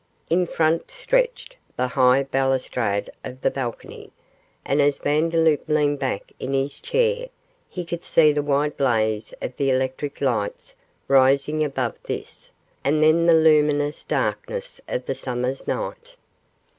In 0.31 0.47
front 0.47 0.89
stretched 0.89 1.57
the 1.77 1.89
high 1.89 2.23
balustrade 2.23 3.11
of 3.23 3.39
the 3.41 3.51
balcony, 3.51 4.09
and 4.65 4.81
as 4.81 4.97
Vandeloup 4.97 5.61
leaned 5.67 5.99
back 5.99 6.31
in 6.39 6.53
his 6.53 6.79
chair 6.79 7.27
he 7.69 7.85
could 7.85 8.03
see 8.03 8.31
the 8.31 8.41
white 8.41 8.77
blaze 8.77 9.31
of 9.43 9.55
the 9.57 9.69
electric 9.69 10.19
lights 10.19 10.75
rising 11.07 11.63
above 11.63 11.97
this, 12.01 12.49
and 12.83 13.03
then 13.03 13.27
the 13.27 13.35
luminous 13.35 14.03
darkness 14.03 14.81
of 14.87 15.05
the 15.05 15.13
summer's 15.13 15.67
night. 15.67 16.17